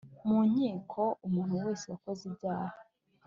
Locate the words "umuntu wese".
1.27-1.83